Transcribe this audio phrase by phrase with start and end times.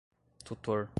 [0.43, 0.89] tutor